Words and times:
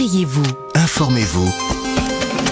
Réveillez-vous. 0.00 0.46
Informez-vous. 0.76 1.52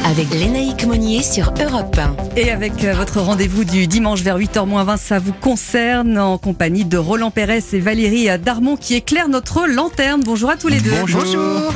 Avec 0.04 0.34
Lénaïque 0.34 0.84
Monnier 0.84 1.22
sur 1.22 1.54
Europe 1.58 1.96
1. 1.96 2.36
Et 2.36 2.50
avec 2.50 2.84
euh, 2.84 2.92
votre 2.92 3.22
rendez-vous 3.22 3.64
du 3.64 3.86
dimanche 3.86 4.20
vers 4.20 4.38
8h20, 4.38 4.98
ça 4.98 5.18
vous 5.18 5.32
concerne 5.32 6.18
en 6.18 6.36
compagnie 6.36 6.84
de 6.84 6.98
Roland 6.98 7.30
Pérez 7.30 7.64
et 7.72 7.80
Valérie 7.80 8.28
Darmon 8.38 8.76
qui 8.76 8.96
éclairent 8.96 9.30
notre 9.30 9.66
lanterne. 9.66 10.20
Bonjour 10.22 10.50
à 10.50 10.56
tous 10.56 10.68
les 10.68 10.80
deux. 10.80 10.92
Bonjour. 11.00 11.72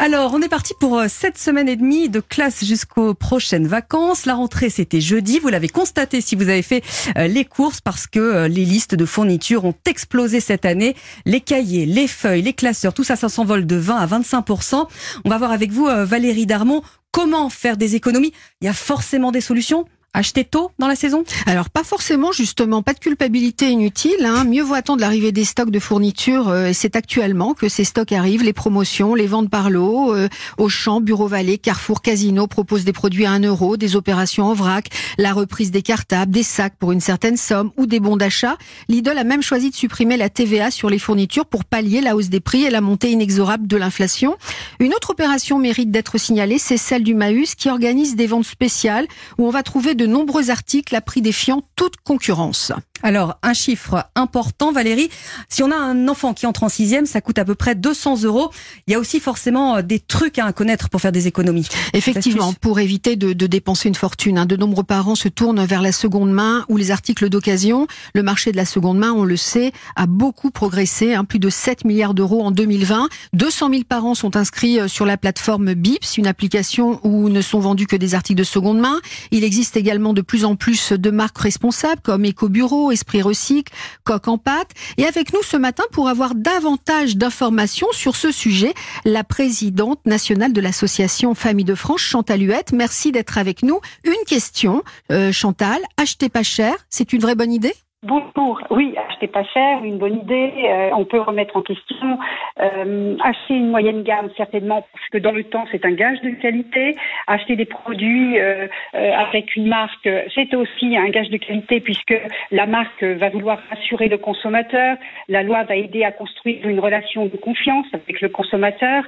Alors, 0.00 0.32
on 0.32 0.40
est 0.40 0.48
parti 0.48 0.74
pour 0.78 1.02
cette 1.08 1.34
euh, 1.34 1.38
semaine 1.40 1.68
et 1.68 1.74
demie 1.74 2.08
de 2.08 2.20
classe 2.20 2.64
jusqu'aux 2.64 3.14
prochaines 3.14 3.66
vacances. 3.66 4.26
La 4.26 4.34
rentrée, 4.34 4.70
c'était 4.70 5.00
jeudi. 5.00 5.40
Vous 5.40 5.48
l'avez 5.48 5.68
constaté 5.68 6.20
si 6.20 6.36
vous 6.36 6.48
avez 6.48 6.62
fait 6.62 6.84
euh, 7.16 7.26
les 7.26 7.44
courses 7.44 7.80
parce 7.80 8.06
que 8.06 8.46
les 8.46 8.64
listes 8.64 8.94
de 8.94 9.04
fournitures 9.04 9.64
ont 9.64 9.74
explosé 9.86 10.38
cette 10.38 10.64
année. 10.64 10.94
Les 11.24 11.40
cahiers, 11.40 11.84
les 11.84 12.06
feuilles, 12.06 12.42
les 12.42 12.52
classeurs, 12.52 12.94
tout 12.94 13.02
ça, 13.02 13.16
ça 13.16 13.28
s'envole 13.28 13.66
de 13.66 13.74
20 13.74 13.96
à 13.96 14.06
25% 14.06 14.86
On 15.24 15.28
va 15.28 15.36
voir 15.36 15.50
avec 15.50 15.72
vous, 15.72 15.86
Valérie 15.86 16.46
Darmon, 16.46 16.82
Comment 17.10 17.48
faire 17.48 17.76
des 17.76 17.96
économies 17.96 18.32
Il 18.60 18.66
y 18.66 18.68
a 18.68 18.74
forcément 18.74 19.32
des 19.32 19.40
solutions 19.40 19.86
acheter 20.14 20.44
tôt 20.44 20.70
dans 20.78 20.88
la 20.88 20.96
saison? 20.96 21.24
Alors 21.46 21.70
pas 21.70 21.84
forcément 21.84 22.32
justement, 22.32 22.82
pas 22.82 22.94
de 22.94 22.98
culpabilité 22.98 23.70
inutile. 23.70 24.24
Hein. 24.24 24.44
Mieux 24.44 24.62
vaut 24.62 24.74
attendre 24.74 25.00
l'arrivée 25.00 25.32
des 25.32 25.44
stocks 25.44 25.70
de 25.70 25.78
fournitures 25.78 26.48
euh, 26.48 26.70
c'est 26.72 26.96
actuellement 26.96 27.54
que 27.54 27.68
ces 27.68 27.84
stocks 27.84 28.12
arrivent, 28.12 28.42
les 28.42 28.52
promotions, 28.52 29.14
les 29.14 29.26
ventes 29.26 29.50
par 29.50 29.70
lot. 29.70 30.14
Euh, 30.14 30.28
Auchan, 30.58 31.00
Bureau 31.00 31.26
Vallée, 31.26 31.58
Carrefour, 31.58 32.02
Casino 32.02 32.46
proposent 32.46 32.84
des 32.84 32.92
produits 32.92 33.26
à 33.26 33.32
1 33.32 33.40
euro, 33.40 33.76
des 33.76 33.96
opérations 33.96 34.46
en 34.46 34.54
vrac, 34.54 34.88
la 35.18 35.32
reprise 35.32 35.70
des 35.70 35.82
cartables, 35.82 36.30
des 36.30 36.42
sacs 36.42 36.76
pour 36.78 36.92
une 36.92 37.00
certaine 37.00 37.36
somme 37.36 37.70
ou 37.76 37.86
des 37.86 38.00
bons 38.00 38.16
d'achat. 38.16 38.56
Lidl 38.88 39.16
a 39.18 39.24
même 39.24 39.42
choisi 39.42 39.70
de 39.70 39.74
supprimer 39.74 40.16
la 40.16 40.28
TVA 40.28 40.70
sur 40.70 40.90
les 40.90 40.98
fournitures 40.98 41.46
pour 41.46 41.64
pallier 41.64 42.00
la 42.00 42.16
hausse 42.16 42.28
des 42.28 42.40
prix 42.40 42.64
et 42.64 42.70
la 42.70 42.80
montée 42.80 43.10
inexorable 43.10 43.66
de 43.66 43.76
l'inflation. 43.76 44.36
Une 44.80 44.94
autre 44.94 45.10
opération 45.10 45.58
mérite 45.58 45.90
d'être 45.90 46.18
signalée, 46.18 46.58
c'est 46.58 46.76
celle 46.76 47.02
du 47.02 47.14
Maüs 47.14 47.54
qui 47.54 47.68
organise 47.70 48.16
des 48.16 48.26
ventes 48.26 48.46
spéciales 48.46 49.06
où 49.38 49.46
on 49.46 49.50
va 49.50 49.62
trouver 49.62 49.94
de 49.98 50.06
nombreux 50.06 50.48
articles 50.48 50.96
à 50.96 51.02
prix 51.02 51.20
défiant 51.20 51.62
toute 51.76 51.96
concurrence. 51.98 52.72
Alors, 53.02 53.38
un 53.42 53.54
chiffre 53.54 54.08
important, 54.14 54.72
Valérie. 54.72 55.08
Si 55.48 55.62
on 55.62 55.70
a 55.70 55.76
un 55.76 56.08
enfant 56.08 56.34
qui 56.34 56.46
entre 56.46 56.64
en 56.64 56.68
sixième, 56.68 57.06
ça 57.06 57.20
coûte 57.20 57.38
à 57.38 57.44
peu 57.44 57.54
près 57.54 57.74
200 57.74 58.22
euros. 58.24 58.50
Il 58.86 58.92
y 58.92 58.94
a 58.94 58.98
aussi 58.98 59.20
forcément 59.20 59.76
euh, 59.76 59.82
des 59.82 60.00
trucs 60.00 60.38
à 60.38 60.52
connaître 60.52 60.88
pour 60.88 61.00
faire 61.00 61.12
des 61.12 61.26
économies. 61.26 61.68
Effectivement, 61.92 62.52
pour 62.52 62.80
éviter 62.80 63.16
de, 63.16 63.32
dépenser 63.32 63.88
une 63.88 63.94
fortune. 63.94 64.38
Hein. 64.38 64.46
De 64.46 64.56
nombreux 64.56 64.82
parents 64.82 65.14
se 65.14 65.28
tournent 65.28 65.64
vers 65.64 65.82
la 65.82 65.92
seconde 65.92 66.32
main 66.32 66.64
ou 66.68 66.76
les 66.76 66.90
articles 66.90 67.28
d'occasion. 67.28 67.86
Le 68.14 68.22
marché 68.22 68.50
de 68.52 68.56
la 68.56 68.64
seconde 68.64 68.98
main, 68.98 69.12
on 69.12 69.24
le 69.24 69.36
sait, 69.36 69.72
a 69.96 70.06
beaucoup 70.06 70.50
progressé. 70.50 71.14
Hein. 71.14 71.24
Plus 71.24 71.38
de 71.38 71.50
7 71.50 71.84
milliards 71.84 72.14
d'euros 72.14 72.42
en 72.42 72.50
2020. 72.50 73.08
200 73.32 73.70
000 73.70 73.82
parents 73.88 74.14
sont 74.14 74.36
inscrits 74.36 74.80
euh, 74.80 74.88
sur 74.88 75.06
la 75.06 75.16
plateforme 75.16 75.74
BIPS, 75.74 76.16
une 76.16 76.26
application 76.26 77.00
où 77.04 77.28
ne 77.28 77.40
sont 77.40 77.60
vendus 77.60 77.86
que 77.86 77.96
des 77.96 78.14
articles 78.14 78.38
de 78.38 78.44
seconde 78.44 78.80
main. 78.80 79.00
Il 79.30 79.44
existe 79.44 79.76
également 79.76 80.12
de 80.12 80.22
plus 80.22 80.44
en 80.44 80.56
plus 80.56 80.92
de 80.92 81.10
marques 81.10 81.38
responsables 81.38 82.00
comme 82.02 82.24
EcoBureau, 82.24 82.87
Esprit 82.90 83.22
Recycle, 83.22 83.72
Coq 84.04 84.28
en 84.28 84.38
pâte. 84.38 84.70
Et 84.96 85.06
avec 85.06 85.32
nous 85.32 85.42
ce 85.42 85.56
matin 85.56 85.84
pour 85.92 86.08
avoir 86.08 86.34
davantage 86.34 87.16
d'informations 87.16 87.88
sur 87.92 88.16
ce 88.16 88.32
sujet, 88.32 88.74
la 89.04 89.24
présidente 89.24 90.04
nationale 90.06 90.52
de 90.52 90.60
l'association 90.60 91.34
Famille 91.34 91.64
de 91.64 91.74
France, 91.74 92.00
Chantal 92.00 92.42
Huette. 92.42 92.72
Merci 92.72 93.12
d'être 93.12 93.38
avec 93.38 93.62
nous. 93.62 93.80
Une 94.04 94.24
question, 94.26 94.82
euh, 95.12 95.32
Chantal, 95.32 95.80
acheter 95.96 96.28
pas 96.28 96.42
cher, 96.42 96.74
c'est 96.90 97.12
une 97.12 97.20
vraie 97.20 97.34
bonne 97.34 97.52
idée? 97.52 97.74
Bonjour. 98.04 98.62
Oui, 98.70 98.94
acheter 98.96 99.26
pas 99.26 99.42
cher, 99.42 99.82
une 99.82 99.98
bonne 99.98 100.18
idée. 100.18 100.52
Euh, 100.64 100.90
on 100.96 101.04
peut 101.04 101.20
remettre 101.20 101.56
en 101.56 101.62
question. 101.62 102.16
Euh, 102.60 103.16
acheter 103.24 103.54
une 103.54 103.70
moyenne 103.70 104.04
gamme, 104.04 104.30
certainement, 104.36 104.86
parce 104.92 105.08
que 105.08 105.18
dans 105.18 105.32
le 105.32 105.42
temps, 105.42 105.64
c'est 105.72 105.84
un 105.84 105.90
gage 105.90 106.20
de 106.20 106.30
qualité. 106.30 106.94
Acheter 107.26 107.56
des 107.56 107.64
produits 107.64 108.38
euh, 108.38 108.68
avec 108.94 109.56
une 109.56 109.66
marque, 109.66 110.08
c'est 110.32 110.54
aussi 110.54 110.96
un 110.96 111.08
gage 111.08 111.28
de 111.30 111.38
qualité, 111.38 111.80
puisque 111.80 112.14
la 112.52 112.66
marque 112.66 113.02
va 113.02 113.30
vouloir 113.30 113.58
assurer 113.72 114.06
le 114.06 114.18
consommateur. 114.18 114.96
La 115.28 115.42
loi 115.42 115.64
va 115.64 115.74
aider 115.74 116.04
à 116.04 116.12
construire 116.12 116.68
une 116.68 116.78
relation 116.78 117.26
de 117.26 117.36
confiance 117.36 117.86
avec 117.92 118.20
le 118.20 118.28
consommateur. 118.28 119.02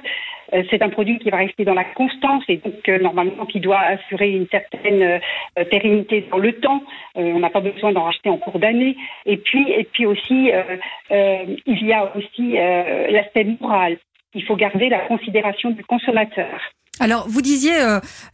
C'est 0.69 0.81
un 0.81 0.89
produit 0.89 1.19
qui 1.19 1.29
va 1.29 1.37
rester 1.37 1.65
dans 1.65 1.73
la 1.73 1.83
constance 1.83 2.43
et 2.47 2.57
donc 2.57 2.87
normalement 3.01 3.45
qui 3.45 3.59
doit 3.59 3.79
assurer 3.79 4.31
une 4.31 4.47
certaine 4.47 5.21
pérennité 5.69 6.25
dans 6.31 6.37
le 6.37 6.53
temps. 6.53 6.83
on 7.15 7.39
n'a 7.39 7.49
pas 7.49 7.61
besoin 7.61 7.91
d'en 7.91 8.03
racheter 8.03 8.29
en 8.29 8.37
cours 8.37 8.59
d'année 8.59 8.95
et 9.25 9.37
puis, 9.37 9.71
et 9.71 9.83
puis 9.83 10.05
aussi, 10.05 10.51
euh, 10.51 10.63
euh, 11.11 11.55
il 11.65 11.85
y 11.85 11.93
a 11.93 12.15
aussi 12.15 12.57
euh, 12.57 13.07
l'aspect 13.11 13.45
moral. 13.59 13.97
Il 14.33 14.43
faut 14.45 14.55
garder 14.55 14.89
la 14.89 14.99
considération 15.07 15.71
du 15.71 15.83
consommateur. 15.83 16.59
Alors, 16.99 17.27
vous 17.27 17.41
disiez, 17.41 17.73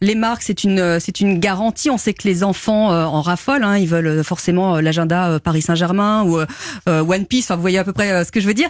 les 0.02 0.14
marques, 0.14 0.42
c'est 0.42 0.62
une, 0.62 1.00
c'est 1.00 1.20
une 1.20 1.38
garantie. 1.38 1.90
On 1.90 1.96
sait 1.96 2.12
que 2.12 2.28
les 2.28 2.44
enfants 2.44 2.90
en 2.90 3.22
raffolent. 3.22 3.64
Hein, 3.64 3.78
ils 3.78 3.88
veulent 3.88 4.22
forcément 4.22 4.78
l'agenda 4.80 5.40
Paris 5.42 5.62
Saint-Germain 5.62 6.24
ou 6.24 6.38
One 6.86 7.26
Piece. 7.26 7.50
vous 7.50 7.60
voyez 7.60 7.78
à 7.78 7.84
peu 7.84 7.94
près 7.94 8.24
ce 8.24 8.30
que 8.30 8.40
je 8.40 8.46
veux 8.46 8.54
dire. 8.54 8.68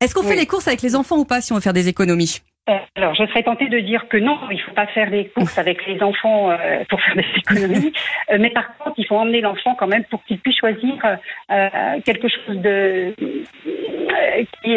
Est-ce 0.00 0.14
qu'on 0.14 0.22
fait 0.22 0.36
les 0.36 0.46
courses 0.46 0.68
avec 0.68 0.82
les 0.82 0.94
enfants 0.94 1.18
ou 1.18 1.24
pas 1.24 1.40
si 1.40 1.52
on 1.52 1.56
veut 1.56 1.60
faire 1.60 1.72
des 1.72 1.88
économies? 1.88 2.40
Alors, 2.94 3.14
je 3.14 3.26
serais 3.26 3.42
tentée 3.42 3.68
de 3.68 3.80
dire 3.80 4.08
que 4.08 4.16
non, 4.16 4.38
il 4.50 4.56
ne 4.56 4.62
faut 4.62 4.72
pas 4.72 4.86
faire 4.86 5.10
des 5.10 5.26
courses 5.28 5.58
avec 5.58 5.86
les 5.86 6.02
enfants 6.02 6.50
euh, 6.50 6.84
pour 6.88 7.00
faire 7.00 7.16
des 7.16 7.26
économies. 7.36 7.92
Euh, 8.30 8.36
mais 8.38 8.50
par 8.50 8.76
contre, 8.76 8.94
il 8.98 9.06
faut 9.06 9.16
emmener 9.16 9.40
l'enfant 9.40 9.74
quand 9.74 9.86
même 9.88 10.04
pour 10.04 10.22
qu'il 10.24 10.38
puisse 10.38 10.58
choisir 10.58 10.94
euh, 11.50 12.00
quelque 12.04 12.28
chose 12.28 12.58
de 12.58 13.12
qui, 14.62 14.76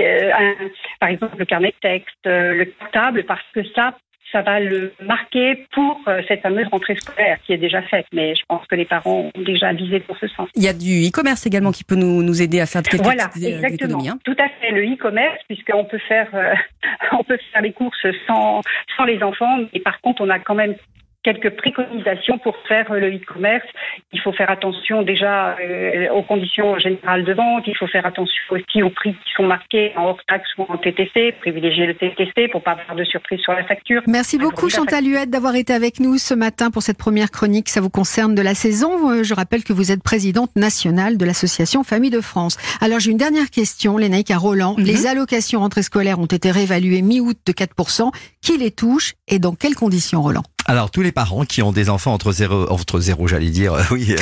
par 1.00 1.10
exemple, 1.10 1.36
le 1.38 1.46
carnet 1.46 1.70
de 1.70 1.88
texte, 1.88 2.26
le 2.26 2.66
portable, 2.66 3.24
parce 3.26 3.44
que 3.54 3.64
ça, 3.76 3.94
ça 4.34 4.42
va 4.42 4.60
le 4.60 4.92
marquer 5.02 5.66
pour 5.72 6.02
euh, 6.08 6.22
cette 6.28 6.42
fameuse 6.42 6.68
rentrée 6.68 6.96
scolaire 6.96 7.38
qui 7.46 7.54
est 7.54 7.58
déjà 7.58 7.82
faite. 7.84 8.08
Mais 8.12 8.36
je 8.36 8.42
pense 8.48 8.66
que 8.68 8.76
les 8.76 8.86
parents 8.86 9.32
ont 9.34 9.42
déjà 9.42 9.72
visé 9.72 10.00
pour 10.00 10.18
ce 10.18 10.28
sens. 10.28 10.50
Il 10.56 10.64
y 10.64 10.68
a 10.68 10.74
du 10.74 11.08
e-commerce 11.08 11.46
également 11.46 11.72
qui 11.72 11.84
peut 11.84 11.96
nous, 11.96 12.24
nous 12.24 12.42
aider 12.42 12.60
à 12.60 12.66
faire 12.66 12.82
quelques 12.82 13.04
voilà, 13.04 13.30
euh, 13.38 13.48
exactement. 13.48 14.04
Hein. 14.06 14.18
Tout 14.26 14.36
à 14.40 14.50
fait, 14.60 14.72
le 14.72 14.84
e-commerce, 14.84 15.40
puisqu'on 15.48 15.86
peut 15.86 16.00
faire 16.00 16.28
euh, 16.34 16.54
on 17.12 17.24
peut 17.24 17.38
faire 17.54 17.62
les 17.62 17.72
courses 17.72 18.08
sans 18.28 18.62
sans 18.98 19.06
les 19.06 19.22
enfants, 19.22 19.60
et 19.72 19.80
par 19.80 20.02
contre 20.02 20.22
on 20.22 20.30
a 20.30 20.40
quand 20.40 20.56
même 20.56 20.76
quelques 21.24 21.52
préconisations 21.52 22.38
pour 22.38 22.56
faire 22.68 22.92
le 22.94 23.16
e-commerce. 23.16 23.66
Il 24.12 24.20
faut 24.22 24.34
faire 24.34 24.50
attention 24.50 25.02
déjà 25.02 25.56
euh, 25.60 26.10
aux 26.10 26.24
conditions 26.24 26.78
générales 26.80 27.24
de 27.24 27.34
vente. 27.34 27.64
Il 27.68 27.76
faut 27.78 27.88
faire 27.88 28.06
attention 28.06 28.34
aussi 28.52 28.84
aux 28.84 28.90
prix 28.90 29.14
qui 29.14 29.34
sont 29.36 29.44
marqués 29.44 29.94
en 29.96 30.04
hors 30.06 30.24
taxe 30.28 30.50
ou 30.58 30.64
en 30.68 30.78
TTC. 30.78 31.34
Privilégier 31.40 31.88
le 31.88 31.96
TTC 31.96 32.50
pour 32.50 32.62
pas 32.62 32.72
avoir 32.72 32.96
de 32.96 33.04
surprise 33.04 33.40
sur 33.40 33.54
la 33.54 33.64
facture. 33.64 34.02
Merci 34.08 34.38
beaucoup 34.38 34.70
Chantal 34.70 35.06
Huette 35.06 35.30
d'avoir 35.30 35.56
été 35.56 35.74
avec 35.74 36.00
nous 36.00 36.18
ce 36.18 36.34
matin 36.34 36.70
pour 36.72 36.82
cette 36.82 36.98
première 36.98 37.32
chronique. 37.32 37.70
Ça 37.70 37.82
vous 37.82 37.90
concerne 37.90 38.36
de 38.36 38.42
la 38.42 38.54
saison. 38.54 39.12
Euh, 39.12 39.24
je 39.24 39.34
rappelle 39.34 39.64
que 39.64 39.74
vous 39.74 39.92
êtes 39.92 40.04
présidente 40.04 40.56
nationale 40.56 41.18
de 41.18 41.26
l'association 41.26 41.84
Famille 41.84 42.12
de 42.12 42.22
France. 42.22 42.58
Alors 42.82 43.00
j'ai 43.00 43.12
une 43.12 43.18
dernière 43.18 43.50
question, 43.50 43.98
Lénaïque 43.98 44.32
à 44.32 44.38
Roland. 44.38 44.76
Mhm. 44.78 44.86
Les 44.86 45.08
allocations 45.08 45.62
rentrées 45.62 45.84
scolaires 45.84 46.20
ont 46.20 46.26
été 46.26 46.52
réévaluées 46.52 47.02
mi-août 47.02 47.38
de 47.46 47.52
4%. 47.54 48.12
Qui 48.42 48.58
les 48.58 48.72
touche 48.72 49.14
et 49.28 49.40
dans 49.40 49.56
quelles 49.56 49.76
conditions, 49.76 50.22
Roland? 50.22 50.44
Alors 50.66 50.92
tous 50.92 51.02
les 51.02 51.12
parents 51.12 51.46
qui 51.46 51.62
ont 51.62 51.72
des 51.72 51.90
enfants 51.90 52.14
entre 52.14 52.32
0 52.32 52.72
entre 52.72 53.00
0 53.00 53.28
j'allais 53.28 53.50
dire 53.50 53.76
oui 53.92 54.08
euh, 54.12 54.18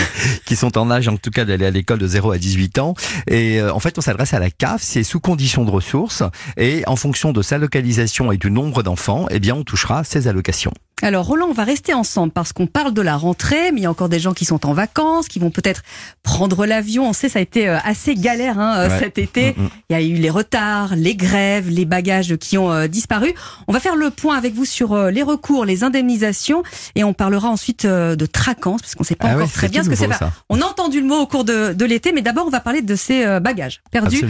qui 0.46 0.56
sont 0.56 0.78
en 0.78 0.90
âge 0.92 1.08
en 1.08 1.18
tout 1.18 1.32
cas 1.32 1.46
d'aller 1.46 1.66
à 1.66 1.72
l'école 1.72 2.00
de 2.00 2.08
0 2.08 2.32
à 2.32 2.38
18 2.38 2.80
ans 2.80 2.94
et 3.28 3.60
euh, 3.60 3.74
en 3.74 3.80
fait 3.80 3.98
on 3.98 4.02
s'adresse 4.02 4.34
à 4.34 4.40
la 4.40 4.50
CAF, 4.50 4.82
c'est 4.82 5.04
sous 5.04 5.20
condition 5.20 5.66
de 5.66 5.72
ressources 5.72 6.24
et 6.58 6.84
en 6.88 6.96
fonction 6.96 7.32
de 7.32 7.42
sa 7.42 7.58
localisation 7.58 8.32
et 8.32 8.38
du 8.38 8.52
nombre 8.52 8.84
d'enfants, 8.84 9.28
eh 9.30 9.40
bien 9.40 9.56
on 9.56 9.64
touchera 9.64 10.04
ces 10.04 10.28
allocations. 10.28 10.74
Alors 11.02 11.26
Roland, 11.26 11.48
on 11.50 11.54
va 11.54 11.64
rester 11.64 11.94
ensemble 11.94 12.32
parce 12.32 12.54
qu'on 12.54 12.68
parle 12.68 12.94
de 12.94 13.02
la 13.02 13.18
rentrée, 13.18 13.72
mais 13.72 13.82
il 13.82 13.84
y 13.84 13.86
a 13.86 13.92
encore 13.92 14.10
des 14.10 14.20
gens 14.20 14.34
qui 14.34 14.46
sont 14.46 14.66
en 14.66 14.74
vacances, 14.74 15.28
qui 15.28 15.40
vont 15.40 15.50
peut-être 15.50 15.82
prendre 16.24 16.66
l'avion. 16.66 17.10
On 17.10 17.14
sait 17.14 17.30
ça 17.30 17.40
a 17.40 17.42
été 17.42 17.68
euh, 17.68 17.78
assez 17.84 18.16
galère 18.16 18.60
hein, 18.60 18.78
euh, 18.78 19.00
cet 19.00 19.18
été. 19.18 19.54
Mm, 19.58 19.64
mm. 19.64 19.70
Il 19.90 19.94
y 19.94 19.96
a 19.96 20.02
eu 20.02 20.14
les 20.14 20.30
retards, 20.30 20.96
les 20.96 21.16
grèves, 21.16 21.70
les 21.70 21.86
bagages 21.86 22.36
qui 22.38 22.58
ont 22.58 22.72
euh, 22.72 22.88
disparu. 22.88 23.34
On 23.68 23.74
va 23.74 23.80
faire 23.80 23.96
le 23.96 24.12
point 24.12 24.38
avec 24.38 24.54
vous 24.54 24.66
sur 24.66 24.96
les 25.10 25.24
recours, 25.24 25.66
les 25.66 25.84
indemnisations, 25.84 26.64
et 26.96 27.04
on 27.04 27.14
parlera 27.14 27.50
ensuite 27.50 27.86
de 27.86 28.26
traquance 28.26 28.82
parce 28.82 28.96
qu'on 28.96 29.04
ne 29.04 29.08
sait 29.08 29.16
pas 29.16 29.30
ah 29.30 29.36
encore 29.36 29.52
très 29.52 29.70
bien 29.70 29.84
ce 29.84 29.90
que 29.90 29.96
c'est. 29.96 30.08
On 30.50 30.62
a 30.62 30.66
entendu 30.66 31.02
le 31.02 31.08
mot 31.08 31.18
au 31.18 31.28
cours 31.28 31.44
de, 31.44 31.74
de 31.74 31.86
l'été, 31.86 32.12
mais 32.12 32.22
d'abord 32.22 32.46
on 32.46 32.50
va 32.50 32.60
parler 32.60 32.82
de 32.82 32.96
ces 32.96 33.40
bagages 33.40 33.82
perdus 33.92 34.24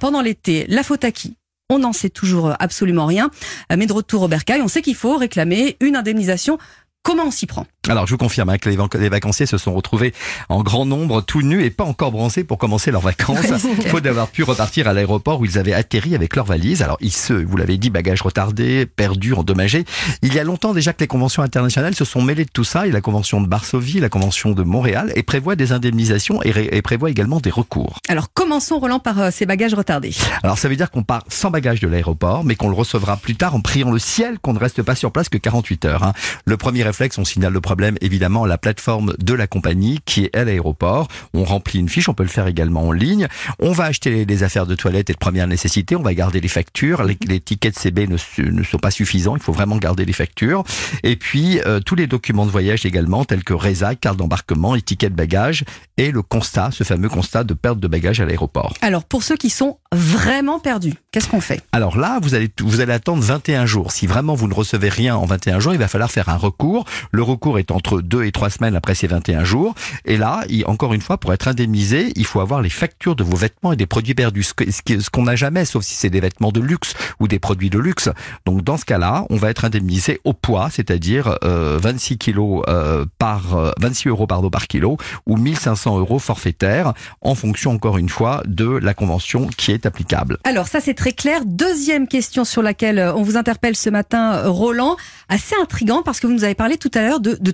pendant 0.00 0.20
l'été. 0.20 0.66
La 0.68 0.82
faute 0.82 1.04
à 1.04 1.10
qui? 1.10 1.37
On 1.70 1.80
n'en 1.80 1.92
sait 1.92 2.08
toujours 2.08 2.54
absolument 2.58 3.04
rien. 3.04 3.30
Euh, 3.70 3.76
mais 3.78 3.86
de 3.86 3.92
retour 3.92 4.22
au 4.22 4.28
bercail, 4.28 4.62
on 4.62 4.68
sait 4.68 4.80
qu'il 4.80 4.94
faut 4.94 5.16
réclamer 5.16 5.76
une 5.80 5.96
indemnisation 5.96 6.58
Comment 7.02 7.24
on 7.26 7.30
s'y 7.30 7.46
prend? 7.46 7.64
Alors, 7.88 8.06
je 8.06 8.10
vous 8.12 8.18
confirme 8.18 8.50
hein, 8.50 8.58
que 8.58 8.68
les, 8.68 8.76
vac- 8.76 8.94
les 8.98 9.08
vacanciers 9.08 9.46
se 9.46 9.56
sont 9.56 9.72
retrouvés 9.72 10.12
en 10.50 10.62
grand 10.62 10.84
nombre, 10.84 11.22
tout 11.22 11.40
nus 11.40 11.64
et 11.64 11.70
pas 11.70 11.84
encore 11.84 12.12
bronzés 12.12 12.44
pour 12.44 12.58
commencer 12.58 12.90
leurs 12.90 13.00
vacances. 13.00 13.46
Faute 13.86 14.04
d'avoir 14.04 14.28
pu 14.28 14.42
repartir 14.42 14.88
à 14.88 14.92
l'aéroport 14.92 15.40
où 15.40 15.46
ils 15.46 15.56
avaient 15.56 15.72
atterri 15.72 16.14
avec 16.14 16.36
leurs 16.36 16.44
valises. 16.44 16.82
Alors, 16.82 16.98
ils 17.00 17.12
se, 17.12 17.32
vous 17.32 17.56
l'avez 17.56 17.78
dit, 17.78 17.88
bagages 17.88 18.20
retardés, 18.20 18.84
perdus, 18.84 19.32
endommagés. 19.32 19.86
Il 20.20 20.34
y 20.34 20.38
a 20.38 20.44
longtemps 20.44 20.74
déjà 20.74 20.92
que 20.92 21.00
les 21.00 21.06
conventions 21.06 21.42
internationales 21.42 21.94
se 21.94 22.04
sont 22.04 22.20
mêlées 22.20 22.44
de 22.44 22.50
tout 22.52 22.64
ça. 22.64 22.86
Et 22.86 22.90
la 22.90 23.00
convention 23.00 23.40
de 23.40 23.48
Varsovie, 23.48 24.00
la 24.00 24.10
convention 24.10 24.50
de 24.50 24.62
Montréal, 24.62 25.10
et 25.16 25.22
prévoit 25.22 25.56
des 25.56 25.72
indemnisations 25.72 26.42
et, 26.42 26.50
ré- 26.50 26.68
et 26.72 26.82
prévoit 26.82 27.08
également 27.08 27.40
des 27.40 27.50
recours. 27.50 28.00
Alors 28.08 28.32
commençons 28.34 28.78
Roland 28.80 28.98
par 29.00 29.18
euh, 29.18 29.30
ces 29.32 29.46
bagages 29.46 29.72
retardés. 29.72 30.12
Alors, 30.42 30.58
ça 30.58 30.68
veut 30.68 30.76
dire 30.76 30.90
qu'on 30.90 31.04
part 31.04 31.24
sans 31.28 31.50
bagage 31.50 31.80
de 31.80 31.88
l'aéroport, 31.88 32.44
mais 32.44 32.54
qu'on 32.54 32.68
le 32.68 32.74
recevra 32.74 33.16
plus 33.16 33.34
tard 33.36 33.54
en 33.54 33.60
priant 33.62 33.90
le 33.90 33.98
ciel 33.98 34.38
qu'on 34.40 34.52
ne 34.52 34.58
reste 34.58 34.82
pas 34.82 34.94
sur 34.94 35.10
place 35.10 35.30
que 35.30 35.38
48 35.38 35.86
heures. 35.86 36.02
hein. 36.02 36.12
Le 36.44 36.58
premier 36.58 36.86
on 37.18 37.24
signale 37.24 37.52
le 37.52 37.60
problème 37.60 37.96
évidemment 38.00 38.44
à 38.44 38.48
la 38.48 38.58
plateforme 38.58 39.14
de 39.18 39.34
la 39.34 39.46
compagnie 39.46 40.00
qui 40.04 40.24
est 40.24 40.36
à 40.36 40.44
l'aéroport. 40.44 41.08
On 41.34 41.44
remplit 41.44 41.78
une 41.78 41.88
fiche, 41.88 42.08
on 42.08 42.14
peut 42.14 42.22
le 42.22 42.28
faire 42.28 42.46
également 42.46 42.88
en 42.88 42.92
ligne. 42.92 43.28
On 43.58 43.72
va 43.72 43.84
acheter 43.84 44.24
les, 44.24 44.42
affaires 44.42 44.66
de 44.66 44.74
toilette 44.74 45.10
et 45.10 45.12
de 45.12 45.18
première 45.18 45.46
nécessité. 45.46 45.96
On 45.96 46.02
va 46.02 46.14
garder 46.14 46.40
les 46.40 46.48
factures. 46.48 47.02
Les, 47.02 47.40
tickets 47.40 47.74
de 47.74 47.78
CB 47.78 48.06
ne, 48.06 48.50
ne 48.50 48.62
sont 48.62 48.78
pas 48.78 48.90
suffisants. 48.90 49.36
Il 49.36 49.42
faut 49.42 49.52
vraiment 49.52 49.76
garder 49.76 50.04
les 50.04 50.12
factures. 50.12 50.64
Et 51.02 51.16
puis 51.16 51.60
euh, 51.66 51.80
tous 51.80 51.94
les 51.94 52.06
documents 52.06 52.46
de 52.46 52.50
voyage 52.50 52.86
également, 52.86 53.24
tels 53.24 53.44
que 53.44 53.54
RESA, 53.54 53.94
carte 53.94 54.16
d'embarquement, 54.16 54.74
étiquette 54.74 55.14
bagage 55.14 55.64
et 55.96 56.10
le 56.10 56.22
constat, 56.22 56.70
ce 56.70 56.84
fameux 56.84 57.08
constat 57.08 57.44
de 57.44 57.54
perte 57.54 57.80
de 57.80 57.88
bagage 57.88 58.20
à 58.20 58.24
l'aéroport. 58.24 58.74
Alors 58.80 59.04
pour 59.04 59.22
ceux 59.22 59.36
qui 59.36 59.50
sont 59.50 59.78
vraiment 59.92 60.60
perdus, 60.60 60.94
qu'est-ce 61.18 61.28
qu'on 61.30 61.40
fait? 61.40 61.60
Alors 61.72 61.98
là, 61.98 62.20
vous 62.22 62.36
allez, 62.36 62.48
vous 62.60 62.80
allez 62.80 62.92
attendre 62.92 63.20
21 63.24 63.66
jours. 63.66 63.90
Si 63.90 64.06
vraiment 64.06 64.34
vous 64.36 64.46
ne 64.46 64.54
recevez 64.54 64.88
rien 64.88 65.16
en 65.16 65.26
21 65.26 65.58
jours, 65.58 65.72
il 65.72 65.78
va 65.80 65.88
falloir 65.88 66.12
faire 66.12 66.28
un 66.28 66.36
recours. 66.36 66.84
Le 67.10 67.22
recours 67.24 67.58
est 67.58 67.72
entre 67.72 68.00
2 68.00 68.22
et 68.24 68.30
3 68.30 68.50
semaines 68.50 68.76
après 68.76 68.94
ces 68.94 69.08
21 69.08 69.42
jours. 69.42 69.74
Et 70.04 70.16
là, 70.16 70.44
il- 70.48 70.64
encore 70.66 70.94
une 70.94 71.00
fois, 71.00 71.18
pour 71.18 71.32
être 71.32 71.48
indemnisé, 71.48 72.12
il 72.14 72.24
faut 72.24 72.38
avoir 72.38 72.62
les 72.62 72.68
factures 72.70 73.16
de 73.16 73.24
vos 73.24 73.34
vêtements 73.36 73.72
et 73.72 73.76
des 73.76 73.86
produits 73.86 74.14
perdus. 74.14 74.44
Ce 74.44 75.10
qu'on 75.10 75.24
n'a 75.24 75.34
jamais, 75.34 75.64
sauf 75.64 75.82
si 75.82 75.94
c'est 75.96 76.08
des 76.10 76.20
vêtements 76.20 76.52
de 76.52 76.60
luxe 76.60 76.94
ou 77.18 77.26
des 77.26 77.40
produits 77.40 77.70
de 77.70 77.80
luxe. 77.80 78.08
Donc 78.46 78.62
dans 78.62 78.76
ce 78.76 78.84
cas-là, 78.84 79.24
on 79.28 79.36
va 79.36 79.50
être 79.50 79.64
indemnisé 79.64 80.20
au 80.22 80.34
poids, 80.34 80.68
c'est-à-dire 80.70 81.36
euh, 81.42 81.78
26 81.82 82.18
kilos 82.18 82.62
euh, 82.68 83.06
par 83.18 83.56
euh, 83.56 83.72
26 83.80 84.08
euros 84.10 84.28
pardon 84.28 84.50
par 84.50 84.68
kilo 84.68 84.98
ou 85.26 85.36
1500 85.36 85.98
euros 85.98 86.20
forfaitaires 86.20 86.92
en 87.22 87.34
fonction 87.34 87.72
encore 87.72 87.98
une 87.98 88.08
fois 88.08 88.42
de 88.46 88.68
la 88.68 88.94
convention 88.94 89.48
qui 89.48 89.72
est 89.72 89.84
applicable. 89.84 90.38
Alors 90.44 90.68
ça 90.68 90.78
c'est 90.80 90.94
très 90.94 91.07
clair. 91.12 91.42
Deuxième 91.44 92.08
question 92.08 92.44
sur 92.44 92.62
laquelle 92.62 92.98
euh, 92.98 93.14
on 93.14 93.22
vous 93.22 93.36
interpelle 93.36 93.76
ce 93.76 93.90
matin, 93.90 94.32
euh, 94.34 94.50
Roland, 94.50 94.96
assez 95.28 95.54
intrigant 95.62 96.02
parce 96.02 96.20
que 96.20 96.26
vous 96.26 96.32
nous 96.32 96.44
avez 96.44 96.54
parlé 96.54 96.76
tout 96.76 96.90
à 96.94 97.02
l'heure 97.02 97.20
de, 97.20 97.36
de. 97.40 97.52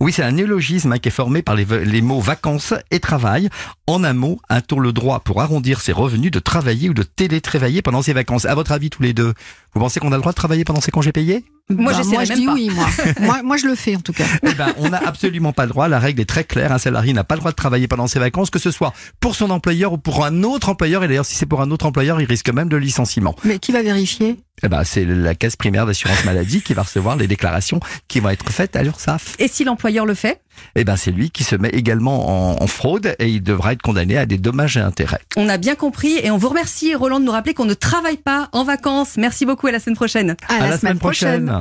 Oui, 0.00 0.12
c'est 0.12 0.22
un 0.22 0.32
néologisme 0.32 0.92
hein, 0.92 0.98
qui 0.98 1.08
est 1.08 1.12
formé 1.12 1.42
par 1.42 1.54
les, 1.54 1.64
les 1.64 2.00
mots 2.00 2.20
vacances 2.20 2.74
et 2.90 3.00
travail. 3.00 3.48
En 3.86 4.04
un 4.04 4.12
mot, 4.12 4.40
a-t-on 4.48 4.78
le 4.78 4.92
droit, 4.92 5.20
pour 5.20 5.40
arrondir 5.40 5.80
ses 5.80 5.92
revenus, 5.92 6.30
de 6.30 6.38
travailler 6.38 6.88
ou 6.88 6.94
de 6.94 7.02
télétravailler 7.02 7.82
pendant 7.82 8.02
ses 8.02 8.12
vacances? 8.12 8.44
À 8.44 8.54
votre 8.54 8.72
avis, 8.72 8.90
tous 8.90 9.02
les 9.02 9.12
deux, 9.12 9.32
vous 9.74 9.80
pensez 9.80 10.00
qu'on 10.00 10.12
a 10.12 10.16
le 10.16 10.20
droit 10.20 10.32
de 10.32 10.36
travailler 10.36 10.64
pendant 10.64 10.80
ses 10.80 10.90
congés 10.90 11.12
payés? 11.12 11.44
Moi, 11.70 11.92
Bah, 11.92 12.02
moi 12.04 12.24
je 12.24 12.30
même 12.30 12.38
dis 12.38 12.46
pas. 12.46 12.54
oui, 12.54 12.70
moi. 12.70 12.86
moi. 13.20 13.42
Moi 13.42 13.56
je 13.56 13.66
le 13.66 13.74
fais 13.74 13.94
en 13.96 14.00
tout 14.00 14.12
cas. 14.12 14.24
Eh 14.42 14.54
ben, 14.54 14.72
on 14.78 14.88
n'a 14.88 14.98
absolument 15.06 15.52
pas 15.52 15.64
le 15.64 15.70
droit. 15.70 15.88
La 15.88 15.98
règle 15.98 16.20
est 16.20 16.24
très 16.26 16.44
claire. 16.44 16.72
Un 16.72 16.78
salarié 16.78 17.12
n'a 17.12 17.24
pas 17.24 17.34
le 17.34 17.40
droit 17.40 17.50
de 17.50 17.56
travailler 17.56 17.88
pendant 17.88 18.06
ses 18.06 18.18
vacances, 18.18 18.50
que 18.50 18.58
ce 18.58 18.70
soit 18.70 18.92
pour 19.20 19.34
son 19.34 19.50
employeur 19.50 19.92
ou 19.92 19.98
pour 19.98 20.24
un 20.24 20.42
autre 20.42 20.68
employeur. 20.70 21.04
Et 21.04 21.08
d'ailleurs, 21.08 21.26
si 21.26 21.34
c'est 21.34 21.46
pour 21.46 21.60
un 21.60 21.70
autre 21.70 21.86
employeur, 21.86 22.20
il 22.20 22.24
risque 22.26 22.50
même 22.50 22.68
de 22.68 22.76
licenciement. 22.76 23.34
Mais 23.44 23.58
qui 23.58 23.72
va 23.72 23.82
vérifier? 23.82 24.36
Eh 24.64 24.68
ben, 24.68 24.82
c'est 24.82 25.04
la 25.04 25.34
caisse 25.36 25.54
primaire 25.54 25.86
d'assurance 25.86 26.24
maladie 26.24 26.62
qui 26.62 26.74
va 26.74 26.82
recevoir 26.82 27.14
les 27.16 27.28
déclarations 27.28 27.78
qui 28.08 28.18
vont 28.18 28.30
être 28.30 28.50
faites 28.50 28.74
à 28.74 28.82
l'URSSAF. 28.82 29.36
Et 29.38 29.46
si 29.46 29.62
l'employeur 29.62 30.04
le 30.04 30.14
fait? 30.14 30.40
Eh 30.74 30.82
ben, 30.82 30.96
c'est 30.96 31.12
lui 31.12 31.30
qui 31.30 31.44
se 31.44 31.54
met 31.54 31.68
également 31.68 32.56
en, 32.56 32.60
en 32.60 32.66
fraude 32.66 33.14
et 33.20 33.28
il 33.28 33.40
devra 33.40 33.72
être 33.74 33.82
condamné 33.82 34.18
à 34.18 34.26
des 34.26 34.38
dommages 34.38 34.76
et 34.76 34.80
intérêts. 34.80 35.20
On 35.36 35.48
a 35.48 35.58
bien 35.58 35.76
compris 35.76 36.18
et 36.24 36.32
on 36.32 36.36
vous 36.38 36.48
remercie 36.48 36.96
Roland 36.96 37.20
de 37.20 37.24
nous 37.24 37.30
rappeler 37.30 37.54
qu'on 37.54 37.66
ne 37.66 37.74
travaille 37.74 38.16
pas 38.16 38.48
en 38.50 38.64
vacances. 38.64 39.16
Merci 39.16 39.46
beaucoup 39.46 39.68
et 39.68 39.70
à 39.70 39.74
la 39.74 39.78
semaine 39.78 39.94
prochaine. 39.94 40.36
À, 40.48 40.66
la, 40.66 40.76
semaine 40.78 40.98
prochaine. 40.98 41.48